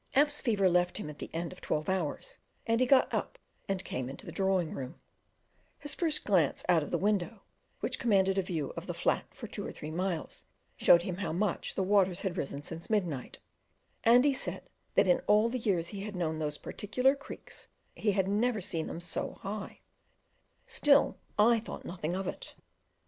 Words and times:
F 0.15 0.31
's 0.31 0.41
fever 0.41 0.67
left 0.67 0.97
him 0.97 1.11
at 1.11 1.19
the 1.19 1.29
end 1.31 1.53
of 1.53 1.61
twelve 1.61 1.87
hours, 1.87 2.39
and 2.65 2.79
he 2.79 2.87
got 2.87 3.13
up 3.13 3.37
and 3.69 3.85
came 3.85 4.09
into 4.09 4.25
the 4.25 4.31
drawing 4.31 4.73
room; 4.73 4.99
his 5.77 5.93
first 5.93 6.25
glance 6.25 6.65
out 6.67 6.81
of 6.81 6.89
the 6.89 6.97
window, 6.97 7.43
which 7.81 7.99
commanded 7.99 8.35
a 8.35 8.41
view 8.41 8.73
of 8.75 8.87
the 8.87 8.95
flat 8.95 9.25
for 9.31 9.45
two 9.45 9.63
or 9.63 9.71
three 9.71 9.91
miles, 9.91 10.43
showed 10.75 11.03
him 11.03 11.17
how 11.17 11.31
much 11.31 11.75
the 11.75 11.83
waters 11.83 12.21
had 12.21 12.35
risen 12.35 12.63
since 12.63 12.89
midnight; 12.89 13.37
and 14.03 14.25
he 14.25 14.33
said 14.33 14.63
that 14.95 15.05
in 15.07 15.19
all 15.27 15.49
the 15.49 15.59
years 15.59 15.89
he 15.89 15.99
had 16.01 16.15
known 16.15 16.39
those 16.39 16.57
particular 16.57 17.13
creeks 17.15 17.67
he 17.93 18.13
had 18.13 18.27
never 18.27 18.59
seen 18.59 18.87
them 18.87 18.99
so 18.99 19.33
high: 19.43 19.81
still 20.65 21.19
I 21.37 21.59
thought 21.59 21.85
nothing 21.85 22.15
of 22.15 22.25
it. 22.27 22.55